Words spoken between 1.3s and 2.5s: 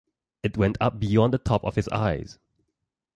the top of his eyes.